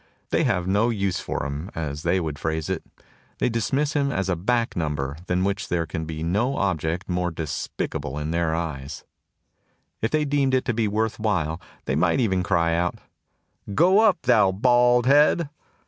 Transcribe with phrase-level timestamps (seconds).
[0.31, 2.83] They have no use for him, as they would phrase it;
[3.37, 7.29] they dismiss him as a back number, than which there can be no object more
[7.29, 9.03] despicable in their 4 THE TOCSIN OF REVOLT eyes.
[10.01, 12.95] If they deemed it to be worth while they might even cry out,
[13.75, 15.51] "Go up, thou bald head!"